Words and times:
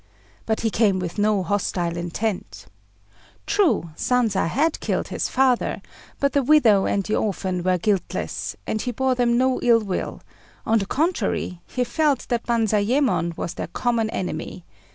But 0.47 0.61
he 0.61 0.71
came 0.71 0.97
with 0.97 1.19
no 1.19 1.43
hostile 1.43 1.95
intent. 1.95 2.65
True, 3.45 3.91
Sanza 3.95 4.47
had 4.47 4.79
killed 4.79 5.09
his 5.09 5.29
father, 5.29 5.79
but 6.19 6.33
the 6.33 6.41
widow 6.41 6.87
and 6.87 7.03
the 7.03 7.15
orphan 7.15 7.61
were 7.61 7.77
guiltless, 7.77 8.55
and 8.65 8.81
he 8.81 8.89
bore 8.91 9.13
them 9.13 9.37
no 9.37 9.59
ill 9.61 9.81
will; 9.81 10.23
on 10.65 10.79
the 10.79 10.87
contrary, 10.87 11.61
he 11.67 11.83
felt 11.83 12.25
that 12.29 12.47
Banzayémon 12.47 13.37
was 13.37 13.53
their 13.53 13.67
common 13.67 14.09
enemy. 14.09 14.65